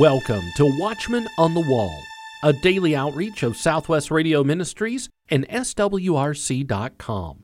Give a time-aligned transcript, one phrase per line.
[0.00, 1.94] Welcome to Watchman on the Wall,
[2.42, 7.42] a daily outreach of Southwest Radio Ministries and SWRC.com.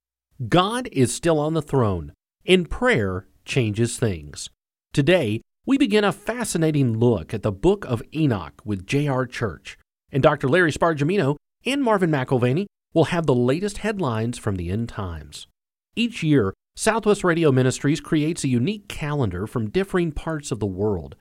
[0.49, 2.15] God is still on the throne,
[2.47, 4.49] and prayer changes things.
[4.95, 9.27] Today, we begin a fascinating look at the book of Enoch with J.R.
[9.27, 9.77] Church,
[10.11, 10.49] and Dr.
[10.49, 11.37] Larry Spargimino
[11.67, 12.65] and Marvin McIlvaney
[12.95, 15.47] will have the latest headlines from the end times.
[15.95, 21.17] Each year, Southwest Radio Ministries creates a unique calendar from differing parts of the world,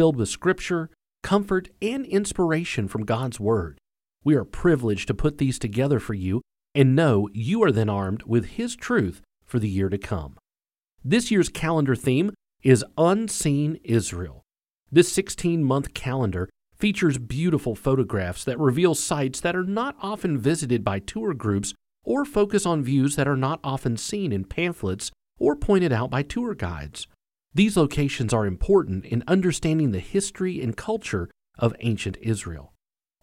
[0.00, 0.88] filled with scripture,
[1.22, 3.76] comfort, and inspiration from God's Word.
[4.24, 6.40] We are privileged to put these together for you
[6.74, 10.38] and know you are then armed with His truth for the year to come.
[11.04, 12.32] This year's calendar theme
[12.62, 14.40] is Unseen Israel.
[14.90, 16.48] This 16 month calendar
[16.78, 22.24] features beautiful photographs that reveal sites that are not often visited by tour groups or
[22.24, 26.54] focus on views that are not often seen in pamphlets or pointed out by tour
[26.54, 27.06] guides.
[27.52, 32.72] These locations are important in understanding the history and culture of ancient Israel.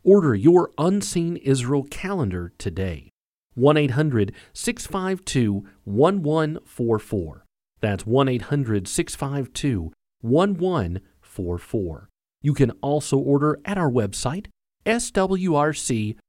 [0.04, 3.10] Order your Unseen Israel calendar today.
[3.56, 7.46] 1 800 652 1144.
[7.80, 12.10] That's 1 800 652 1144.
[12.42, 14.48] You can also order at our website,
[14.86, 16.22] swrc.com.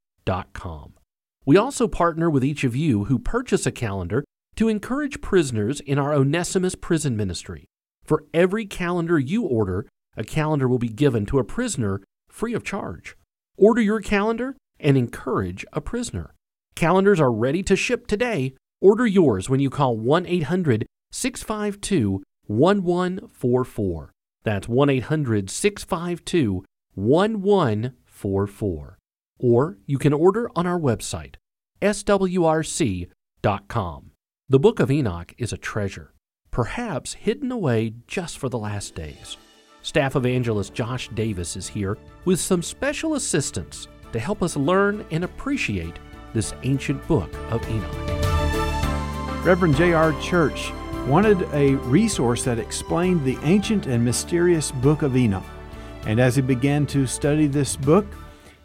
[1.45, 4.25] We also partner with each of you who purchase a calendar
[4.57, 7.67] to encourage prisoners in our Onesimus prison ministry.
[8.09, 12.65] For every calendar you order, a calendar will be given to a prisoner free of
[12.65, 13.17] charge.
[13.57, 16.35] Order your calendar and encourage a prisoner.
[16.75, 18.55] Calendars are ready to ship today.
[18.81, 24.13] Order yours when you call 1 800 652 1144.
[24.43, 26.65] That's 1 800 652
[26.95, 28.99] 1144
[29.39, 31.37] or you can order on our website,
[31.81, 33.11] swrc.com.
[34.51, 36.15] The Book of Enoch is a treasure,
[36.51, 39.37] perhaps hidden away just for the last days.
[39.83, 45.25] Staff evangelist Josh Davis is here with some special assistance to help us learn and
[45.25, 45.97] appreciate
[46.35, 49.45] this ancient book of Enoch.
[49.45, 50.13] Reverend J.R.
[50.21, 50.73] Church
[51.07, 55.43] wanted a resource that explained the ancient and mysterious book of Enoch.
[56.05, 58.07] And as he began to study this book,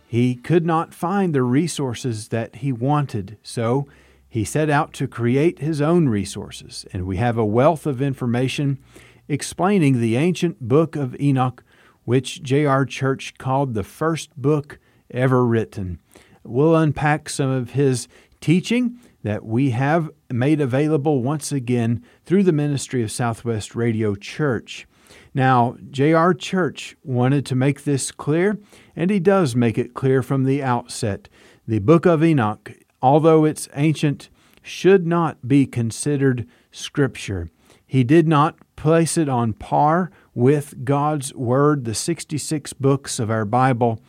[0.08, 3.88] he could not find the resources that he wanted, so
[4.34, 6.88] he set out to create his own resources.
[6.92, 8.80] And we have a wealth of information
[9.28, 11.64] explaining the ancient book of Enoch,
[12.04, 12.84] which J.R.
[12.84, 14.80] Church called the first book
[15.12, 16.00] ever written.
[16.44, 18.08] We'll unpack some of his
[18.42, 24.88] teaching that we have made available once again through the ministry of Southwest Radio Church.
[25.36, 26.34] Now, J.R.
[26.34, 28.58] Church wanted to make this clear,
[28.96, 31.30] and he does make it clear from the outset.
[31.68, 32.72] The book of Enoch,
[33.04, 34.30] although it's ancient,
[34.64, 37.52] should not be considered scripture.
[37.86, 43.46] He did not place it on par with God's Word, the 66 books of our
[43.46, 44.02] Bible.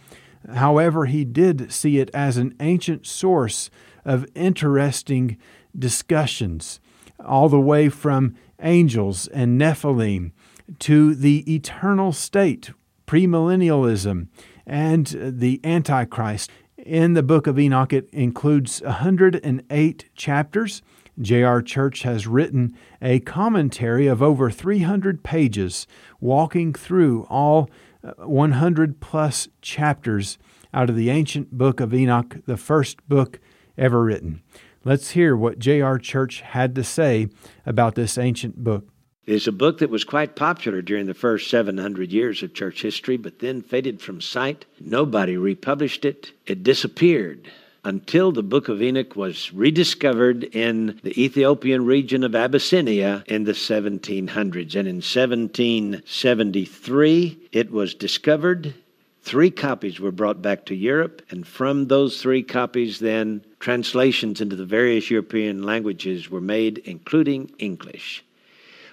[0.55, 3.69] However, he did see it as an ancient source
[4.05, 5.37] of interesting
[5.77, 6.79] discussions,
[7.19, 10.31] all the way from angels and Nephilim
[10.79, 12.71] to the eternal state,
[13.07, 14.29] premillennialism,
[14.67, 16.51] and the Antichrist.
[16.85, 20.83] In the book of Enoch, it includes 108 chapters.
[21.19, 21.63] J.R.
[21.63, 25.87] Church has written a commentary of over 300 pages,
[26.21, 27.71] walking through all
[28.03, 30.37] uh, 100 plus chapters
[30.75, 33.41] out of the ancient book of Enoch, the first book
[33.79, 34.43] ever written.
[34.85, 35.99] Let's hear what J.R.
[35.99, 37.29] Church had to say
[37.65, 38.89] about this ancient book.
[39.27, 43.17] It's a book that was quite popular during the first 700 years of church history,
[43.17, 44.67] but then faded from sight.
[44.79, 46.33] Nobody republished it.
[46.47, 47.49] It disappeared
[47.85, 53.53] until the book of Enoch was rediscovered in the Ethiopian region of Abyssinia in the
[53.53, 54.75] 1700s.
[54.75, 58.75] And in 1773, it was discovered.
[59.23, 64.57] Three copies were brought back to Europe, and from those three copies, then translations into
[64.57, 68.23] the various European languages were made, including English.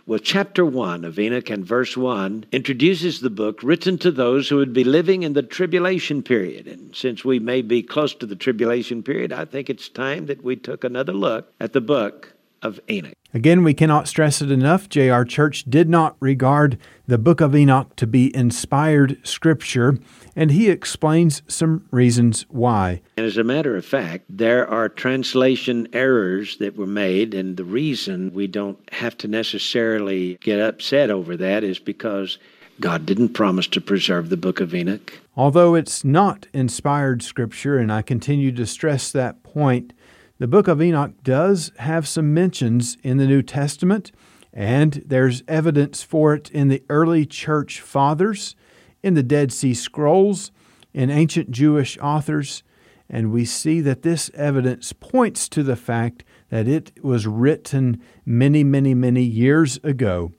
[0.07, 4.57] Well, chapter 1 of Enoch and verse 1 introduces the book written to those who
[4.57, 6.67] would be living in the tribulation period.
[6.67, 10.43] And since we may be close to the tribulation period, I think it's time that
[10.43, 13.13] we took another look at the book of Enoch.
[13.33, 14.89] Again, we cannot stress it enough.
[14.89, 15.23] J.R.
[15.23, 16.77] Church did not regard
[17.07, 19.97] the book of Enoch to be inspired scripture,
[20.35, 23.01] and he explains some reasons why.
[23.17, 27.63] And as a matter of fact, there are translation errors that were made, and the
[27.63, 32.37] reason we don't have to necessarily get upset over that is because
[32.81, 35.13] God didn't promise to preserve the book of Enoch.
[35.37, 39.93] Although it's not inspired scripture, and I continue to stress that point,
[40.41, 44.11] the book of Enoch does have some mentions in the New Testament,
[44.51, 48.55] and there's evidence for it in the early church fathers.
[49.03, 50.51] in the Dead Sea Scrolls,
[50.95, 52.63] in ancient Jewish authors,
[53.07, 58.63] and we see that this evidence points to the fact that it was written many,
[58.63, 60.31] many, many years ago.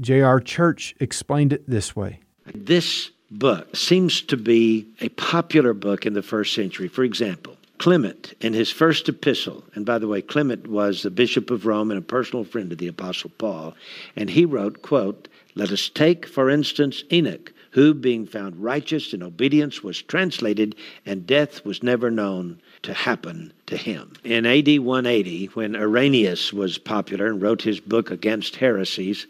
[0.00, 0.38] J.R.
[0.38, 2.20] Church explained it this way
[2.54, 6.86] This book seems to be a popular book in the first century.
[6.86, 11.50] For example, Clement, in his first epistle, and by the way, Clement was the bishop
[11.50, 13.76] of Rome and a personal friend of the apostle Paul,
[14.16, 19.22] and he wrote, quote, "Let us take for instance Enoch, who being found righteous in
[19.22, 20.74] obedience was translated
[21.06, 26.78] and death was never known to happen to him." In AD 180, when Irenaeus was
[26.78, 29.28] popular and wrote his book against heresies,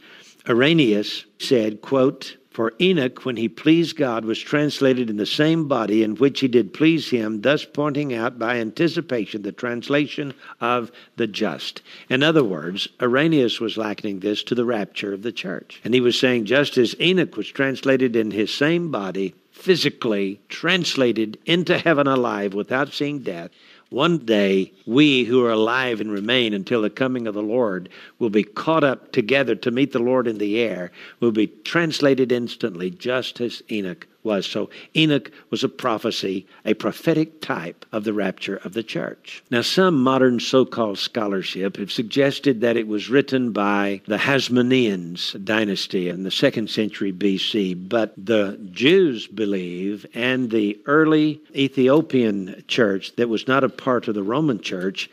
[0.49, 6.03] Irenaeus said, quote, for Enoch, when he pleased God, was translated in the same body
[6.03, 11.29] in which he did please him, thus pointing out by anticipation the translation of the
[11.29, 11.83] just.
[12.09, 15.81] In other words, Irenaeus was likening this to the rapture of the church.
[15.85, 21.39] And he was saying, just as Enoch was translated in his same body, physically translated
[21.47, 23.53] into heaven alive without seeing death,
[23.91, 27.89] one day, we who are alive and remain until the coming of the Lord
[28.19, 32.31] will be caught up together to meet the Lord in the air, will be translated
[32.31, 34.47] instantly, just as Enoch was.
[34.47, 39.43] So Enoch was a prophecy, a prophetic type of the rapture of the church.
[39.51, 45.43] Now, some modern so called scholarship have suggested that it was written by the Hasmoneans
[45.45, 53.17] dynasty in the second century BC, but the Jews believe, and the early Ethiopian church
[53.17, 55.09] that was not a part of the Roman church,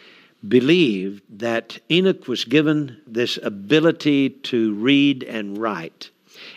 [0.46, 6.10] believed that Enoch was given this ability to read and write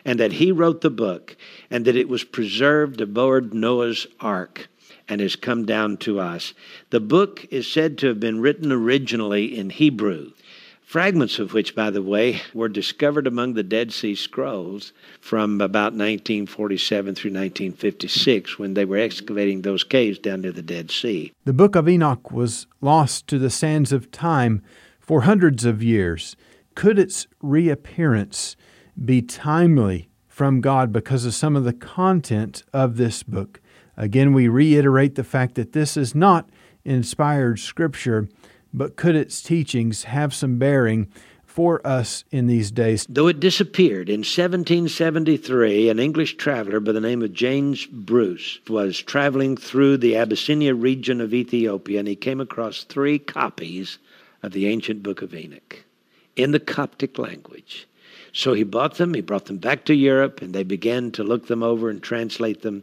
[0.05, 1.37] and that he wrote the book,
[1.71, 4.69] and that it was preserved aboard Noah's ark
[5.09, 6.55] and has come down to us.
[6.91, 10.33] The book is said to have been written originally in Hebrew,
[10.83, 15.93] fragments of which, by the way, were discovered among the Dead Sea Scrolls from about
[15.93, 21.33] 1947 through 1956 when they were excavating those caves down near the Dead Sea.
[21.45, 24.63] The book of Enoch was lost to the sands of time
[25.01, 26.37] for hundreds of years.
[26.75, 28.57] Could its reappearance
[29.03, 30.08] be timely
[30.39, 33.61] from God because of some of the content of this book.
[33.97, 36.49] Again, we reiterate the fact that this is not
[36.85, 38.29] inspired scripture,
[38.73, 41.09] but could its teachings have some bearing
[41.45, 43.05] for us in these days?
[43.09, 48.97] Though it disappeared in 1773, an English traveler by the name of James Bruce was
[48.97, 53.99] traveling through the Abyssinia region of Ethiopia and he came across three copies
[54.45, 55.83] of the ancient book of Enoch
[56.37, 57.89] in the Coptic language.
[58.33, 61.47] So he bought them, he brought them back to Europe, and they began to look
[61.47, 62.83] them over and translate them.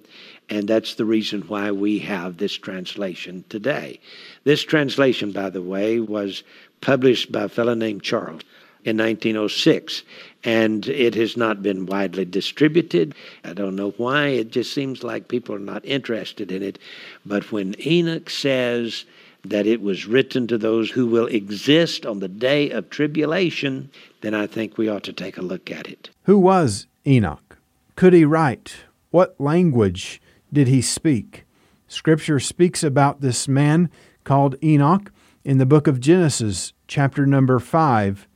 [0.50, 4.00] And that's the reason why we have this translation today.
[4.44, 6.44] This translation, by the way, was
[6.82, 8.42] published by a fellow named Charles
[8.84, 10.04] in 1906,
[10.44, 13.16] and it has not been widely distributed.
[13.44, 14.28] I don't know why.
[14.28, 16.78] It just seems like people are not interested in it.
[17.26, 19.06] But when Enoch says,
[19.50, 23.90] that it was written to those who will exist on the day of tribulation,
[24.22, 26.10] then I think we ought to take a look at it.
[26.24, 27.58] Who was Enoch?
[27.96, 28.78] Could he write?
[29.12, 31.46] What language did he speak?
[31.88, 33.90] Scripture speaks about this man
[34.24, 35.12] called Enoch
[35.44, 38.28] in the book of Genesis, chapter number 5,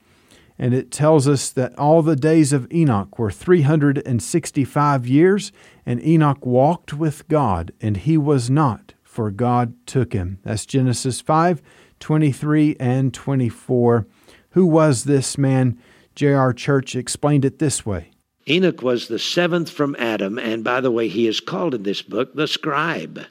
[0.60, 5.52] and it tells us that all the days of Enoch were 365 years,
[5.86, 10.38] and Enoch walked with God, and he was not for God took him.
[10.44, 11.64] That's Genesis 5
[12.00, 14.08] 23 and 24.
[14.52, 15.78] Who was this man?
[16.16, 16.54] J.R.
[16.54, 18.12] Church explained it this way
[18.48, 22.04] Enoch was the seventh from Adam, and by the way, he is called in this
[22.04, 23.22] book the scribe.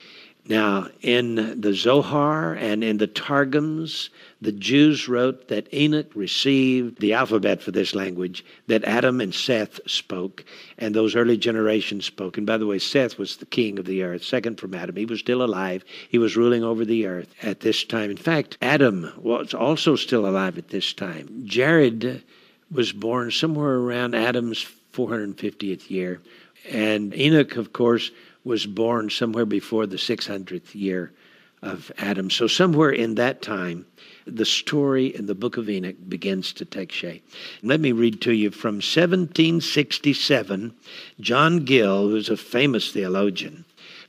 [0.48, 4.08] Now, in the Zohar and in the Targums,
[4.40, 9.78] the Jews wrote that Enoch received the alphabet for this language that Adam and Seth
[9.86, 10.46] spoke,
[10.78, 12.38] and those early generations spoke.
[12.38, 14.96] And by the way, Seth was the king of the earth, second from Adam.
[14.96, 18.10] He was still alive, he was ruling over the earth at this time.
[18.10, 21.42] In fact, Adam was also still alive at this time.
[21.44, 22.22] Jared
[22.70, 26.20] was born somewhere around Adam's 450th year.
[26.70, 28.10] And Enoch, of course,
[28.48, 31.12] was born somewhere before the 600th year
[31.60, 32.30] of Adam.
[32.30, 33.84] So, somewhere in that time,
[34.26, 37.28] the story in the book of Enoch begins to take shape.
[37.62, 40.74] Let me read to you from 1767.
[41.20, 43.64] John Gill, who's a famous theologian,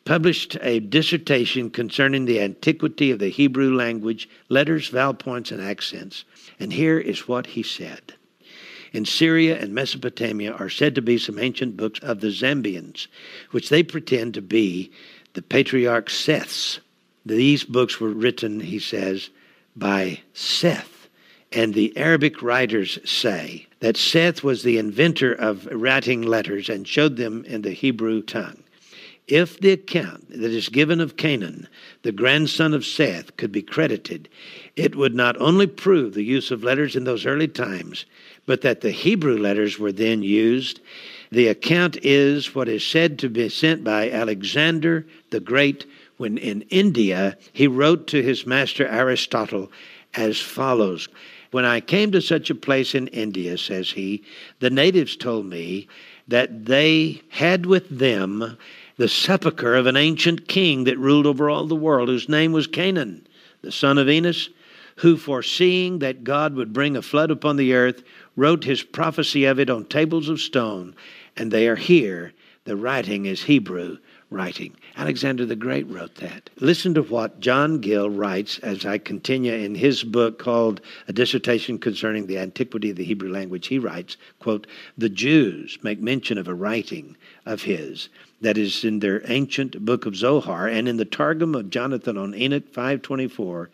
[0.06, 6.24] published a dissertation concerning the antiquity of the Hebrew language, letters, vowel points, and accents.
[6.60, 8.14] And here is what he said
[8.94, 13.08] in Syria and Mesopotamia are said to be some ancient books of the Zabians,
[13.52, 14.92] which they pretend to be
[15.34, 16.80] the patriarch Seth's.
[17.26, 19.30] These books were written, he says,
[19.76, 21.08] by Seth,
[21.52, 27.18] And the Arabic writers say that Seth was the inventor of writing letters and showed
[27.18, 28.64] them in the Hebrew tongue.
[29.30, 31.68] If the account that is given of Cainan,
[32.02, 34.28] the grandson of Seth, could be credited,
[34.76, 38.06] it would not only prove the use of letters in those early times,
[38.46, 40.80] but that the Hebrew letters were then used.
[41.32, 45.86] The account is what is said to be sent by Alexander the Great
[46.18, 49.72] when in India he wrote to his master Aristotle
[50.16, 51.08] as follows
[51.52, 54.24] when I came to such a place in India, says he,
[54.60, 55.88] the natives told me
[56.28, 58.58] that they had with them
[58.98, 62.68] the sepulchre of an ancient king that ruled over all the world, whose name was
[62.68, 63.26] Cainan,
[63.62, 64.50] the son of Enos,
[64.98, 68.04] who, foreseeing that God would bring a flood upon the earth,
[68.40, 70.96] wrote his prophecy of it on tables of stone.
[71.36, 72.32] And they are here.
[72.64, 73.98] The writing is Hebrew
[74.30, 74.76] writing.
[74.96, 76.50] Alexander the Great wrote that.
[76.60, 81.80] Listen to what John Gill writes as I continue in his book called A Dissertation
[81.80, 83.68] Concerning the Antiquity of the Hebrew Language.
[83.68, 84.68] He writes, quote,
[84.98, 88.08] The Jews make mention of a writing of his
[88.40, 92.34] that is in their ancient book of Zohar and in the Targum of Jonathan on
[92.34, 93.70] Enoch 524.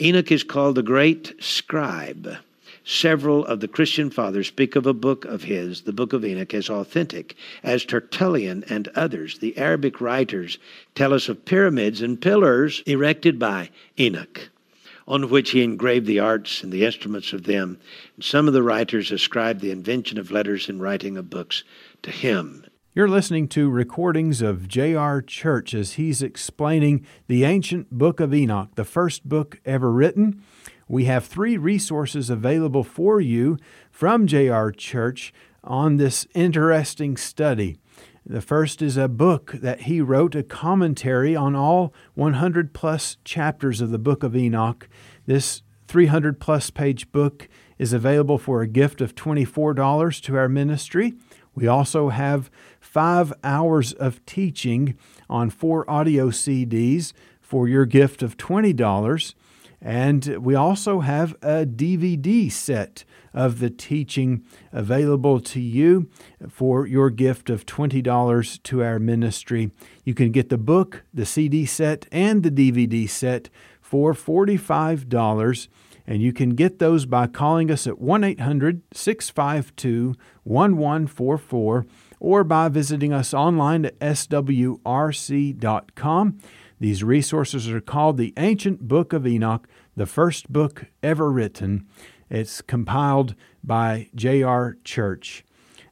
[0.00, 2.38] Enoch is called the great scribe
[2.84, 6.54] Several of the Christian fathers speak of a book of his, the Book of Enoch,
[6.54, 10.58] as authentic, as Tertullian and others, the Arabic writers,
[10.94, 14.48] tell us of pyramids and pillars erected by Enoch,
[15.06, 17.78] on which he engraved the arts and the instruments of them.
[18.16, 21.64] And some of the writers ascribe the invention of letters and writing of books
[22.02, 22.64] to him.
[22.92, 25.22] You're listening to recordings of J.R.
[25.22, 30.42] Church as he's explaining the ancient book of Enoch, the first book ever written
[30.90, 33.56] we have three resources available for you
[33.92, 35.32] from JR Church
[35.62, 37.78] on this interesting study.
[38.26, 43.80] The first is a book that he wrote, a commentary on all 100 plus chapters
[43.80, 44.88] of the book of Enoch.
[45.26, 51.14] This 300 plus page book is available for a gift of $24 to our ministry.
[51.54, 58.36] We also have five hours of teaching on four audio CDs for your gift of
[58.36, 59.34] $20.
[59.82, 66.08] And we also have a DVD set of the teaching available to you
[66.48, 69.70] for your gift of $20 to our ministry.
[70.04, 73.48] You can get the book, the CD set, and the DVD set
[73.80, 75.68] for $45.
[76.06, 81.86] And you can get those by calling us at 1 800 652 1144
[82.18, 84.78] or by visiting us online at swrc.com.
[86.80, 91.86] These resources are called the Ancient Book of Enoch, the first book ever written.
[92.30, 94.78] It's compiled by J.R.
[94.82, 95.44] Church.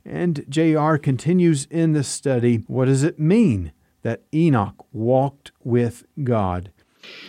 [0.02, 0.96] And J.R.
[0.96, 6.70] continues in the study what does it mean that Enoch walked with God?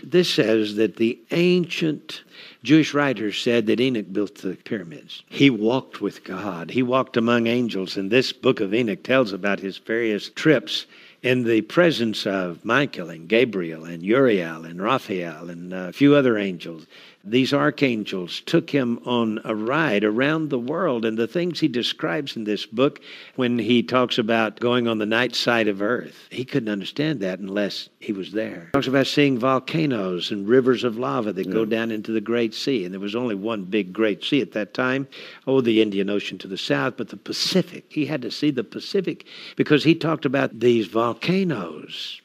[0.04, 2.24] This says that the ancient
[2.64, 5.24] Jewish writers said that Enoch built the pyramids.
[5.28, 9.60] He walked with God, he walked among angels, and this book of Enoch tells about
[9.60, 10.86] his various trips
[11.22, 16.38] in the presence of Michael and Gabriel and Uriel and Raphael and a few other
[16.38, 16.86] angels
[17.24, 21.04] these archangels took him on a ride around the world.
[21.04, 23.02] And the things he describes in this book,
[23.36, 27.40] when he talks about going on the night side of earth, he couldn't understand that
[27.40, 28.66] unless he was there.
[28.68, 31.54] He talks about seeing volcanoes and rivers of lava that yeah.
[31.54, 32.86] go down into the Great Sea.
[32.86, 35.08] And there was only one big Great Sea at that time.
[35.46, 37.86] Oh, the Indian Ocean to the south, but the Pacific.
[37.90, 39.26] He had to see the Pacific
[39.58, 41.09] because he talked about these volcanoes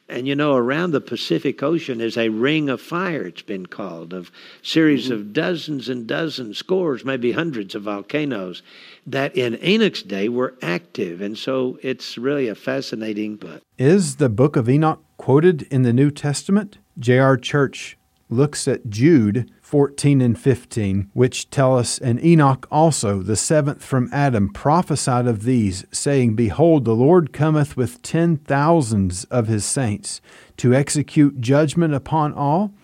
[0.07, 4.13] and you know, around the Pacific Ocean is a ring of fire, it's been called,
[4.13, 5.13] of series mm-hmm.
[5.13, 8.61] of dozens and dozens, scores, maybe hundreds of volcanoes
[9.07, 11.21] that in Enoch's day were active.
[11.21, 13.61] And so it's really a fascinating book.
[13.77, 16.77] Is the book of Enoch quoted in the New Testament?
[16.99, 17.37] J.R.
[17.37, 17.97] Church
[18.29, 24.09] looks at Jude 14 and 15, which tell us, And Enoch also, the seventh from
[24.13, 30.21] Adam, prophesied of these, saying, Behold, the Lord cometh with ten thousands of his saints,
[30.57, 32.75] to execute judgment upon all,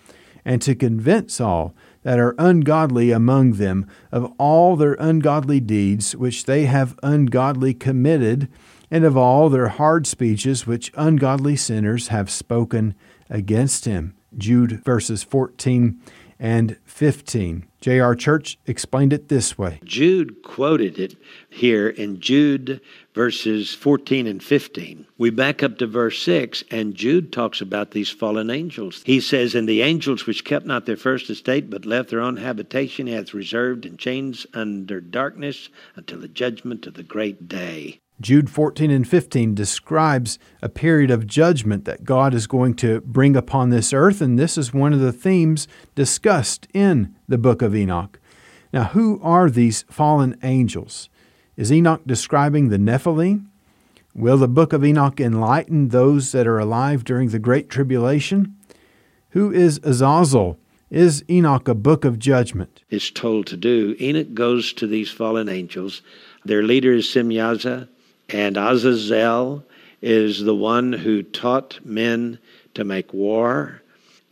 [0.44, 1.72] and to convince all
[2.02, 8.48] that are ungodly among them of all their ungodly deeds which they have ungodly committed,
[8.90, 12.96] and of all their hard speeches which ungodly sinners have spoken
[13.30, 14.16] against him.
[14.36, 16.00] Jude verses 14
[16.42, 17.68] and 15.
[17.80, 18.16] J.R.
[18.16, 21.16] Church explained it this way Jude quoted it
[21.48, 22.80] here in Jude
[23.14, 25.06] verses 14 and 15.
[25.18, 29.02] We back up to verse 6, and Jude talks about these fallen angels.
[29.04, 32.38] He says, And the angels which kept not their first estate, but left their own
[32.38, 38.00] habitation, hath reserved in chains under darkness until the judgment of the great day.
[38.22, 43.34] Jude 14 and 15 describes a period of judgment that God is going to bring
[43.34, 47.74] upon this earth, and this is one of the themes discussed in the book of
[47.74, 48.20] Enoch.
[48.72, 51.10] Now, who are these fallen angels?
[51.56, 53.46] Is Enoch describing the Nephilim?
[54.14, 58.56] Will the book of Enoch enlighten those that are alive during the Great Tribulation?
[59.30, 60.58] Who is Azazel?
[60.90, 62.82] Is Enoch a book of judgment?
[62.88, 63.96] Is told to do.
[63.98, 66.02] Enoch goes to these fallen angels.
[66.44, 67.88] Their leader is Semyaza,
[68.28, 69.64] and Azazel
[70.00, 72.38] is the one who taught men
[72.74, 73.82] to make war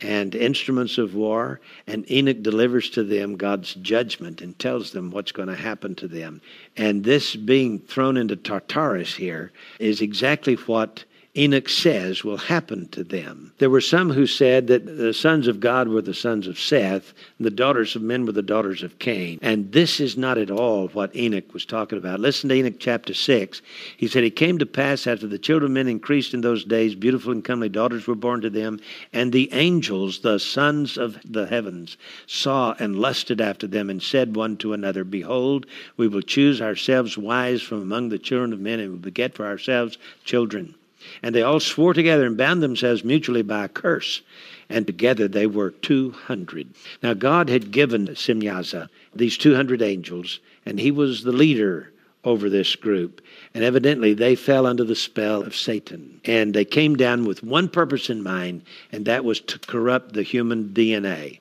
[0.01, 5.31] and instruments of war, and Enoch delivers to them God's judgment and tells them what's
[5.31, 6.41] going to happen to them.
[6.75, 11.03] And this being thrown into Tartarus here is exactly what
[11.37, 13.53] Enoch says will happen to them.
[13.57, 17.13] There were some who said that the sons of God were the sons of Seth,
[17.37, 19.39] and the daughters of men were the daughters of Cain.
[19.41, 22.19] And this is not at all what Enoch was talking about.
[22.19, 23.61] Listen to Enoch chapter 6.
[23.95, 26.95] He said, It came to pass after the children of men increased in those days,
[26.95, 28.81] beautiful and comely daughters were born to them,
[29.13, 31.95] and the angels, the sons of the heavens,
[32.27, 37.17] saw and lusted after them, and said one to another, Behold, we will choose ourselves
[37.17, 40.75] wives from among the children of men, and will beget for ourselves children.
[41.23, 44.21] And they all swore together and bound themselves mutually by a curse.
[44.69, 46.69] And together they were 200.
[47.03, 51.91] Now, God had given Semyaza these 200 angels, and he was the leader
[52.23, 53.21] over this group.
[53.53, 56.21] And evidently, they fell under the spell of Satan.
[56.25, 60.23] And they came down with one purpose in mind, and that was to corrupt the
[60.23, 61.39] human DNA.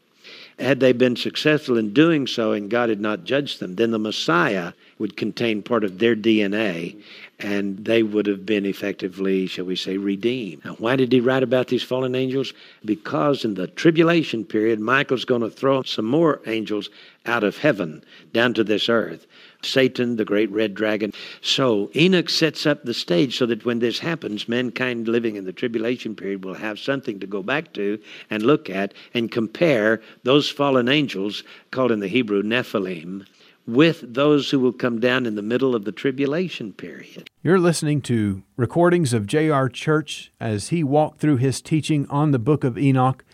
[0.59, 3.99] Had they been successful in doing so and God had not judged them, then the
[3.99, 7.03] Messiah would contain part of their DNA
[7.41, 10.65] and they would have been effectively, shall we say, redeemed.
[10.65, 12.53] Now, why did he write about these fallen angels?
[12.85, 16.91] Because in the tribulation period, Michael's going to throw some more angels
[17.27, 19.27] out of heaven down to this earth.
[19.63, 21.13] Satan, the great red dragon.
[21.41, 25.53] So Enoch sets up the stage so that when this happens, mankind living in the
[25.53, 27.99] tribulation period will have something to go back to
[28.31, 33.27] and look at and compare those fallen angels, called in the Hebrew Nephilim,
[33.75, 37.29] with those who will come down in the middle of the tribulation period.
[37.43, 39.69] You're listening to recordings of J.R.
[39.69, 43.25] Church as he walked through his teaching on the book of Enoch.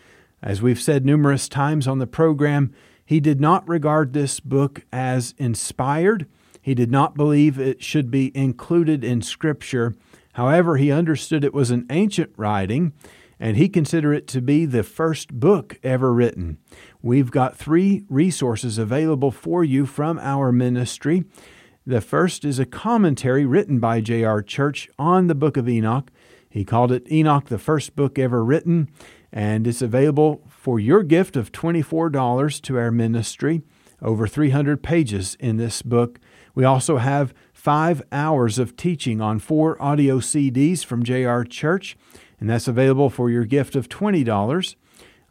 [0.41, 2.73] As we've said numerous times on the program,
[3.05, 6.27] he did not regard this book as inspired.
[6.61, 9.95] He did not believe it should be included in Scripture.
[10.33, 12.93] However, he understood it was an ancient writing,
[13.39, 16.57] and he considered it to be the first book ever written.
[17.07, 21.23] We've got three resources available for you from our ministry.
[21.85, 24.41] The first is a commentary written by J.R.
[24.41, 26.11] Church on the book of Enoch.
[26.49, 28.89] He called it Enoch, the first book ever written,
[29.31, 33.61] and it's available for your gift of $24 to our ministry.
[34.01, 36.19] Over 300 pages in this book.
[36.55, 41.45] We also have five hours of teaching on four audio CDs from J.R.
[41.45, 41.95] Church,
[42.37, 44.75] and that's available for your gift of $20.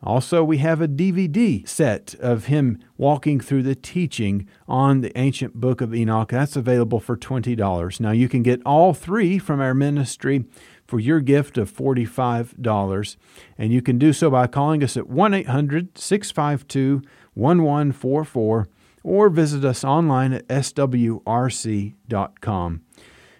[0.02, 5.54] Also, we have a DVD set of him walking through the teaching on the ancient
[5.54, 6.28] book of Enoch.
[6.28, 8.00] That's available for $20.
[8.00, 10.44] Now, you can get all three from our ministry
[10.86, 13.16] for your gift of $45.
[13.58, 17.02] And you can do so by calling us at 1 800 652
[17.34, 18.68] 1144
[19.02, 21.22] or visit us online at swrc.com.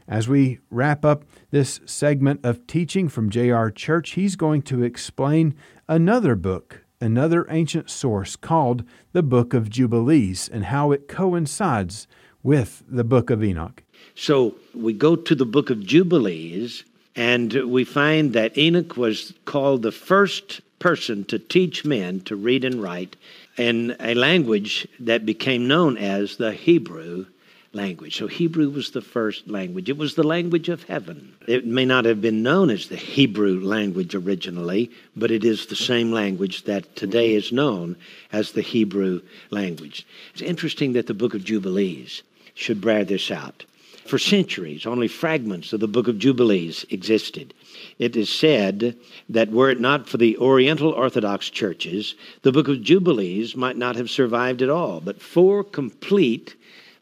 [0.09, 3.73] As we wrap up this segment of teaching from J.R.
[3.73, 5.57] Church, he's going to explain
[5.89, 12.07] another book, another ancient source called the Book of Jubilees, and how it coincides
[12.43, 13.83] with the Book of Enoch.
[14.15, 19.83] So we go to the Book of Jubilees, and we find that Enoch was called
[19.83, 23.17] the first person to teach men to read and write
[23.57, 27.27] in a language that became known as the Hebrew
[27.73, 28.17] language.
[28.17, 29.89] So Hebrew was the first language.
[29.89, 31.35] It was the language of heaven.
[31.47, 35.77] It may not have been known as the Hebrew language originally, but it is the
[35.77, 37.97] same language that today is known
[38.33, 40.07] as the Hebrew language.
[40.33, 42.23] It's interesting that the book of Jubilees
[42.55, 43.65] should bear this out.
[44.07, 47.53] For centuries, only fragments of the book of Jubilees existed.
[47.99, 48.97] It is said
[49.29, 53.97] that were it not for the Oriental Orthodox churches, the book of Jubilees might not
[53.97, 55.01] have survived at all.
[55.01, 56.55] But four complete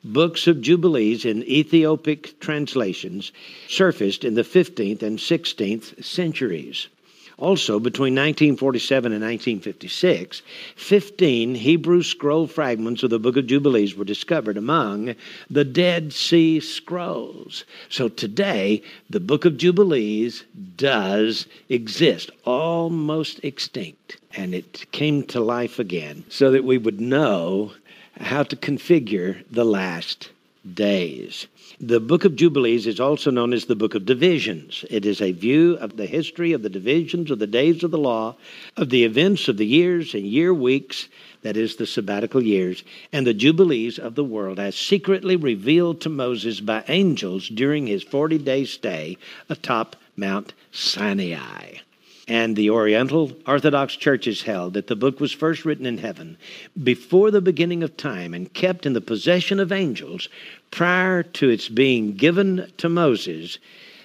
[0.04, 3.32] books of Jubilees in Ethiopic translations
[3.68, 6.88] surfaced in the 15th and 16th centuries.
[7.36, 10.42] Also, between 1947 and 1956,
[10.76, 15.16] 15 Hebrew scroll fragments of the Book of Jubilees were discovered among
[15.50, 17.64] the Dead Sea Scrolls.
[17.88, 20.44] So today, the Book of Jubilees
[20.76, 24.18] does exist, almost extinct.
[24.36, 27.72] And it came to life again so that we would know
[28.18, 30.30] how to configure the last
[30.74, 31.46] days.
[31.80, 34.84] The book of Jubilees is also known as the book of divisions.
[34.88, 37.98] It is a view of the history of the divisions of the days of the
[37.98, 38.36] law,
[38.76, 41.08] of the events of the years and year weeks,
[41.42, 46.08] that is, the sabbatical years, and the jubilees of the world as secretly revealed to
[46.08, 51.80] Moses by angels during his 40 day stay atop Mount Sinai
[52.26, 56.38] and the Oriental Orthodox churches held that the book was first written in heaven
[56.82, 60.28] before the beginning of time and kept in the possession of angels
[60.70, 63.58] prior to its being given to Moses,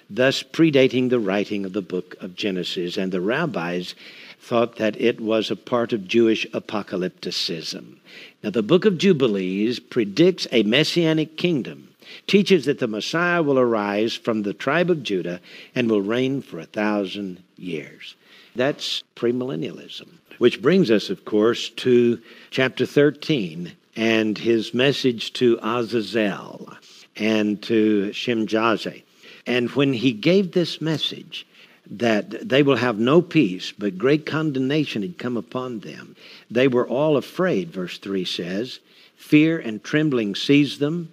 [0.08, 2.96] thus predating the writing of the book of Genesis.
[2.96, 3.94] And the rabbis
[4.38, 7.96] thought that it was a part of Jewish apocalypticism.
[8.42, 11.89] Now, the book of Jubilees predicts a messianic kingdom
[12.26, 15.40] teaches that the Messiah will arise from the tribe of Judah
[15.74, 18.16] and will reign for a thousand years.
[18.56, 20.08] That's premillennialism.
[20.38, 22.20] Which brings us, of course, to
[22.50, 26.72] chapter 13 and his message to Azazel
[27.16, 29.02] and to Shemjazi.
[29.46, 31.46] And when he gave this message,
[31.90, 36.14] that they will have no peace, but great condemnation had come upon them.
[36.50, 38.78] They were all afraid, verse 3 says.
[39.16, 41.12] Fear and trembling seized them.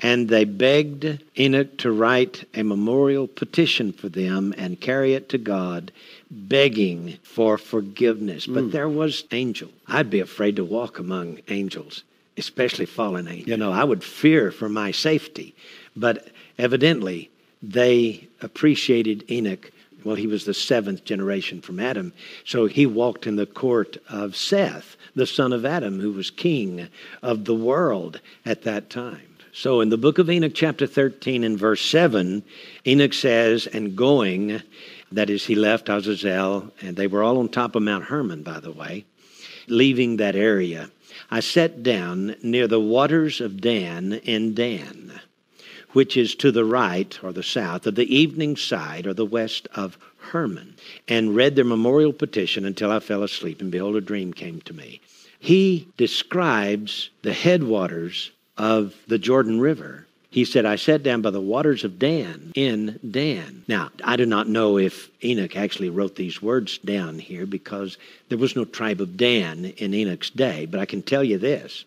[0.00, 5.38] And they begged Enoch to write a memorial petition for them and carry it to
[5.38, 5.90] God,
[6.30, 8.46] begging for forgiveness.
[8.46, 8.72] But mm.
[8.72, 9.70] there was angel.
[9.88, 12.02] I'd be afraid to walk among angels,
[12.36, 13.48] especially fallen angels.
[13.48, 15.54] You know, I would fear for my safety.
[15.96, 16.28] But
[16.58, 17.30] evidently,
[17.62, 19.70] they appreciated Enoch.
[20.04, 22.12] Well, he was the seventh generation from Adam.
[22.44, 26.88] So he walked in the court of Seth, the son of Adam, who was king
[27.22, 29.35] of the world at that time.
[29.58, 32.42] So in the book of Enoch, chapter 13, and verse 7,
[32.86, 34.60] Enoch says, And going,
[35.10, 38.60] that is, he left Azazel, and they were all on top of Mount Hermon, by
[38.60, 39.06] the way,
[39.66, 40.90] leaving that area.
[41.30, 45.22] I sat down near the waters of Dan in Dan,
[45.92, 49.68] which is to the right or the south of the evening side or the west
[49.74, 50.76] of Hermon,
[51.08, 54.74] and read their memorial petition until I fell asleep, and behold, a dream came to
[54.74, 55.00] me.
[55.38, 60.06] He describes the headwaters of the Jordan River.
[60.30, 63.64] He said, I sat down by the waters of Dan in Dan.
[63.68, 67.96] Now, I do not know if Enoch actually wrote these words down here because
[68.28, 71.86] there was no tribe of Dan in Enoch's day, but I can tell you this.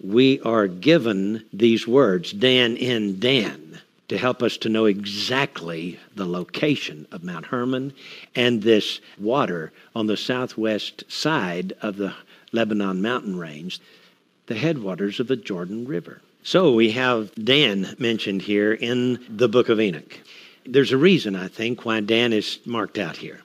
[0.00, 6.26] We are given these words, Dan in Dan, to help us to know exactly the
[6.26, 7.92] location of Mount Hermon
[8.36, 12.14] and this water on the southwest side of the
[12.52, 13.80] Lebanon mountain range
[14.48, 16.20] the headwaters of the Jordan River.
[16.42, 20.18] So we have Dan mentioned here in the book of Enoch.
[20.64, 23.40] There's a reason, I think, why Dan is marked out here.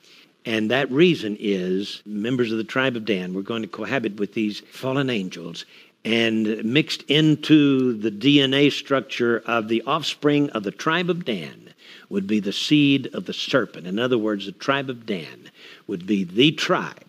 [0.45, 4.33] And that reason is members of the tribe of Dan were going to cohabit with
[4.33, 5.65] these fallen angels
[6.05, 11.73] and mixed into the DNA structure of the offspring of the tribe of Dan
[12.09, 13.87] would be the seed of the serpent.
[13.87, 15.49] In other words, the tribe of Dan
[15.87, 17.02] would be the tribe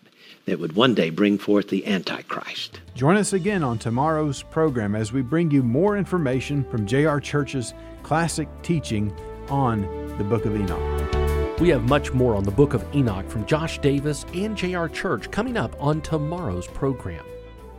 [0.46, 2.80] that would one day bring forth the Antichrist.
[2.94, 7.20] Join us again on tomorrow's program as we bring you more information from J.R.
[7.20, 9.14] Church's classic teaching
[9.48, 9.82] on
[10.18, 11.60] the book of Enoch.
[11.60, 14.88] We have much more on the book of Enoch from Josh Davis and J.R.
[14.88, 17.24] Church coming up on tomorrow's program.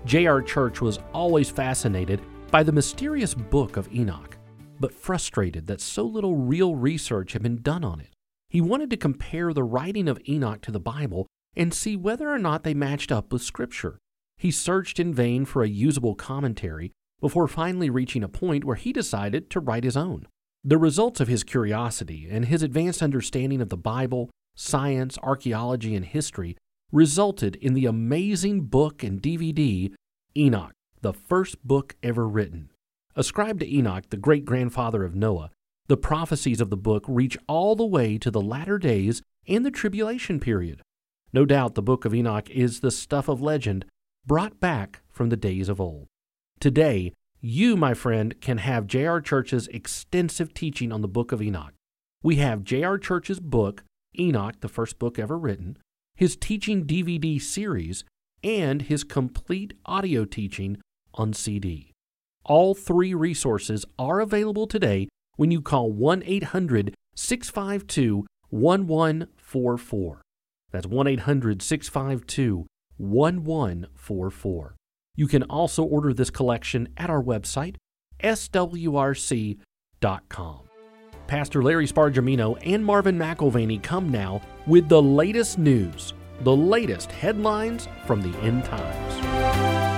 [0.06, 0.42] J.R.
[0.42, 4.38] Church was always fascinated by the mysterious book of Enoch,
[4.80, 8.10] but frustrated that so little real research had been done on it.
[8.50, 12.40] He wanted to compare the writing of Enoch to the Bible and see whether or
[12.40, 13.98] not they matched up with Scripture.
[14.38, 16.92] He searched in vain for a usable commentary
[17.22, 20.28] before finally reaching a point where he decided to write his own.
[20.64, 26.06] The results of his curiosity and his advanced understanding of the Bible, science, archaeology, and
[26.06, 26.58] history
[26.92, 29.94] resulted in the amazing book and DVD,
[30.36, 32.72] Enoch, the first book ever written.
[33.16, 35.52] Ascribed to Enoch, the great grandfather of Noah,
[35.88, 39.72] the prophecies of the book reach all the way to the latter days and the
[39.72, 40.82] tribulation period.
[41.36, 43.84] No doubt the book of Enoch is the stuff of legend
[44.26, 46.08] brought back from the days of old.
[46.62, 49.20] Today, you, my friend, can have J.R.
[49.20, 51.74] Church's extensive teaching on the book of Enoch.
[52.24, 52.98] We have J.R.
[52.98, 53.84] Church's book,
[54.18, 55.78] Enoch, the first book ever written,
[56.16, 58.06] his teaching DVD series,
[58.42, 60.78] and his complete audio teaching
[61.16, 61.92] on CD.
[62.46, 70.22] All three resources are available today when you call 1 800 652 1144.
[70.76, 74.76] That's 1 800 652 1144.
[75.16, 77.78] You can also order this collection at our website,
[78.22, 79.60] swrc.com.
[81.28, 87.88] Pastor Larry Spargimino and Marvin McIlvaney come now with the latest news, the latest headlines
[88.06, 89.16] from the end times.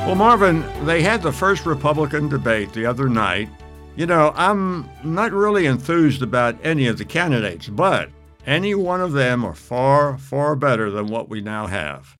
[0.08, 3.50] Well, Marvin, they had the first Republican debate the other night,
[3.98, 8.12] You know, I'm not really enthused about any of the candidates, but
[8.48, 12.16] any one of them are far, far better than what we now have.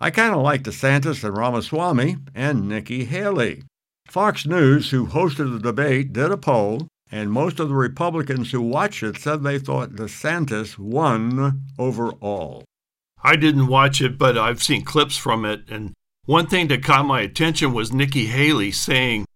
[0.00, 3.62] I kind of like DeSantis and Ramaswamy and Nikki Haley.
[4.08, 8.62] Fox News, who hosted the debate, did a poll, and most of the Republicans who
[8.62, 12.64] watched it said they thought DeSantis won overall.
[13.22, 15.92] I didn't watch it, but I've seen clips from it, and
[16.24, 19.26] one thing that caught my attention was Nikki Haley saying,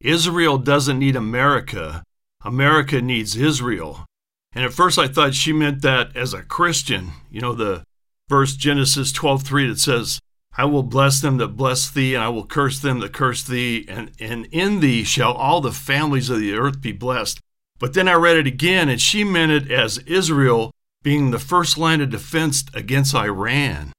[0.00, 2.02] Israel doesn't need America,
[2.42, 4.06] America needs Israel.
[4.52, 7.12] And at first I thought she meant that as a Christian.
[7.30, 7.84] You know, the
[8.28, 10.20] verse Genesis 12:3 that says,
[10.56, 13.86] I will bless them that bless thee, and I will curse them that curse thee,
[13.88, 17.40] and, and in thee shall all the families of the earth be blessed.
[17.78, 21.78] But then I read it again, and she meant it as Israel being the first
[21.78, 23.92] line of defense against Iran.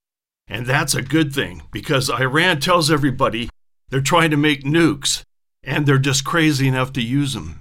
[0.48, 3.50] And that's a good thing because Iran tells everybody
[3.90, 5.24] they're trying to make nukes
[5.64, 7.61] and they're just crazy enough to use them.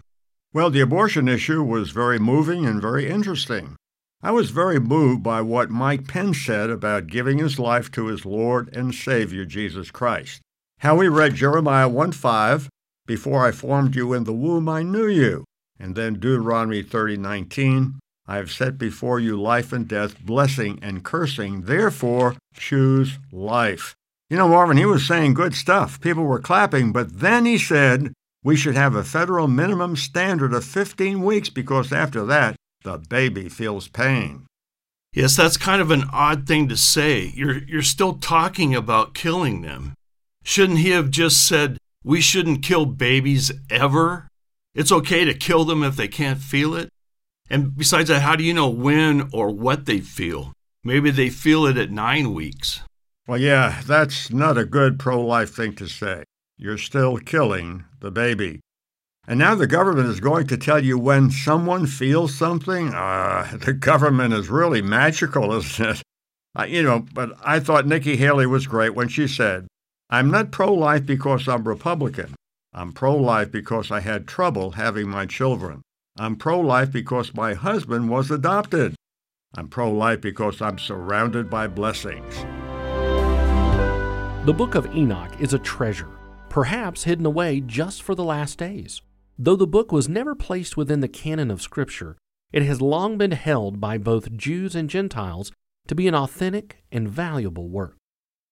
[0.52, 3.76] Well, the abortion issue was very moving and very interesting.
[4.20, 8.26] I was very moved by what Mike Pence said about giving his life to his
[8.26, 10.40] Lord and Savior Jesus Christ.
[10.78, 12.68] How he read Jeremiah 1 5,
[13.06, 15.44] Before I formed you in the womb, I knew you.
[15.78, 21.04] And then Deuteronomy 30 19, I have set before you life and death, blessing and
[21.04, 21.62] cursing.
[21.62, 23.94] Therefore, choose life.
[24.28, 26.00] You know, Marvin, he was saying good stuff.
[26.00, 30.64] People were clapping, but then he said we should have a federal minimum standard of
[30.64, 34.46] 15 weeks because after that, the baby feels pain.
[35.12, 37.33] Yes, that's kind of an odd thing to say.
[37.35, 39.94] You're, you're still talking about killing them.
[40.44, 44.29] Shouldn't he have just said, we shouldn't kill babies ever?
[44.74, 46.88] It's okay to kill them if they can't feel it?
[47.50, 50.53] And besides that, how do you know when or what they feel?
[50.85, 52.81] Maybe they feel it at nine weeks.
[53.26, 56.22] Well, yeah, that's not a good pro life thing to say.
[56.62, 58.60] You're still killing the baby.
[59.26, 62.92] And now the government is going to tell you when someone feels something?
[62.92, 66.02] Uh, the government is really magical, isn't
[66.58, 66.70] it?
[66.70, 69.68] You know, but I thought Nikki Haley was great when she said,
[70.10, 72.34] I'm not pro life because I'm Republican.
[72.74, 75.80] I'm pro life because I had trouble having my children.
[76.18, 78.96] I'm pro life because my husband was adopted.
[79.56, 82.44] I'm pro life because I'm surrounded by blessings.
[84.44, 86.19] The book of Enoch is a treasure,
[86.50, 89.00] perhaps hidden away just for the last days.
[89.38, 92.18] Though the book was never placed within the canon of Scripture,
[92.52, 95.52] it has long been held by both Jews and Gentiles
[95.86, 97.96] to be an authentic and valuable work.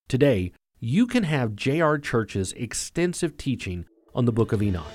[0.09, 1.99] Today, you can have J.R.
[1.99, 3.85] Church's extensive teaching
[4.15, 4.87] on the book of Enoch.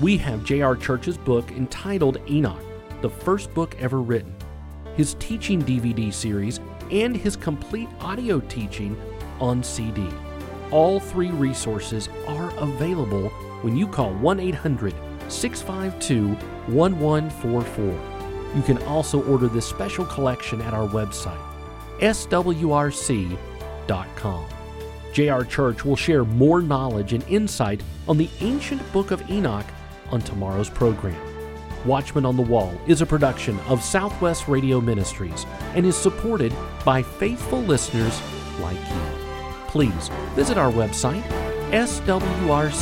[0.00, 0.76] We have J.R.
[0.76, 2.62] Church's book entitled Enoch,
[3.00, 4.34] the first book ever written,
[4.96, 9.00] his teaching DVD series, and his complete audio teaching
[9.40, 10.06] on CD.
[10.70, 13.28] All three resources are available
[13.62, 14.94] when you call 1 800
[15.28, 16.34] 652
[16.72, 18.14] 1144.
[18.56, 21.40] You can also order this special collection at our website,
[22.00, 23.38] swrc.com.
[25.12, 25.44] J.R.
[25.44, 29.66] Church will share more knowledge and insight on the ancient book of Enoch
[30.10, 31.20] on tomorrow's program.
[31.84, 36.52] Watchman on the Wall is a production of Southwest Radio Ministries and is supported
[36.84, 38.20] by faithful listeners
[38.60, 39.23] like you
[39.74, 41.24] please visit our website,
[41.72, 42.74] swrc.com.